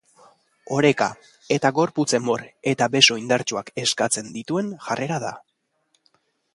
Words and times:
Oreka 0.77 1.09
eta 1.57 1.71
gorputz-enbor 1.81 2.45
eta 2.73 2.89
beso 2.97 3.21
indartsuak 3.25 3.71
eskatzen 3.85 4.35
dituen 4.41 4.77
jarrera 4.89 5.25
da. 5.27 5.35